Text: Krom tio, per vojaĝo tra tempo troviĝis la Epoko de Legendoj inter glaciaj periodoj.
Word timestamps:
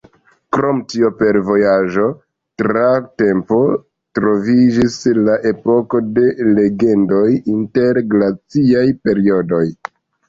Krom 0.55 0.77
tio, 0.91 1.09
per 1.17 1.37
vojaĝo 1.49 2.05
tra 2.61 2.85
tempo 3.23 3.59
troviĝis 4.19 4.97
la 5.29 5.35
Epoko 5.53 6.03
de 6.17 6.27
Legendoj 6.59 7.25
inter 7.57 8.05
glaciaj 8.15 8.87
periodoj. 9.09 9.65